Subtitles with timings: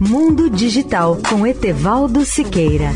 [0.00, 2.92] Mundo Digital com Etevaldo Siqueira.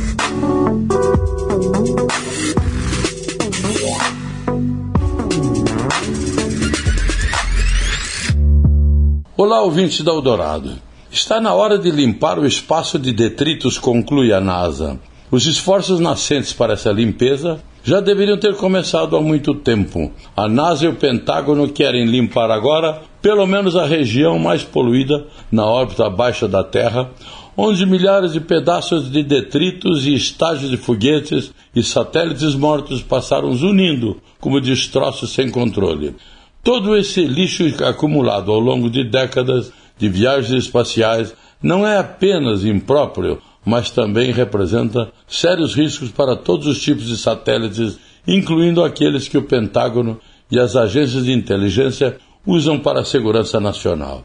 [9.36, 10.78] Olá, ouvinte da Eldorado.
[11.10, 15.00] Está na hora de limpar o espaço de detritos, conclui a NASA.
[15.28, 20.12] Os esforços nascentes para essa limpeza já deveriam ter começado há muito tempo.
[20.36, 25.64] A NASA e o Pentágono querem limpar agora pelo menos a região mais poluída na
[25.64, 27.10] órbita abaixo da Terra,
[27.56, 34.20] onde milhares de pedaços de detritos e estágios de foguetes e satélites mortos passaram zunindo
[34.40, 36.14] como destroços sem controle.
[36.62, 43.40] Todo esse lixo acumulado ao longo de décadas de viagens espaciais não é apenas impróprio,
[43.64, 49.42] mas também representa sérios riscos para todos os tipos de satélites, incluindo aqueles que o
[49.42, 50.18] Pentágono
[50.50, 52.16] e as agências de inteligência
[52.46, 54.24] usam para a segurança nacional.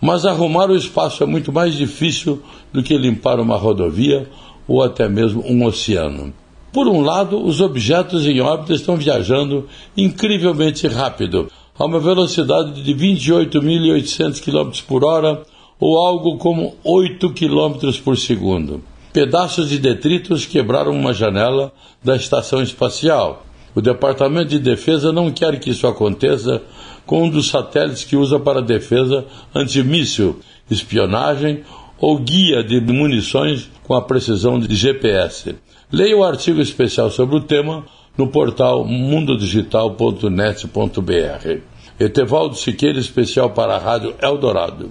[0.00, 2.42] Mas arrumar o espaço é muito mais difícil
[2.72, 4.28] do que limpar uma rodovia
[4.66, 6.32] ou até mesmo um oceano.
[6.72, 12.94] Por um lado, os objetos em órbita estão viajando incrivelmente rápido, a uma velocidade de
[12.94, 15.42] 28.800 km por hora
[15.78, 18.82] ou algo como 8 km por segundo.
[19.12, 23.44] Pedaços de detritos quebraram uma janela da estação espacial.
[23.74, 26.62] O Departamento de Defesa não quer que isso aconteça
[27.06, 30.40] com um dos satélites que usa para defesa antimíssil,
[30.70, 31.62] espionagem
[31.98, 35.54] ou guia de munições com a precisão de GPS.
[35.90, 37.84] Leia o artigo especial sobre o tema
[38.16, 41.60] no portal mundodigital.net.br.
[41.98, 44.90] Etevaldo Siqueira, especial para a Rádio Eldorado.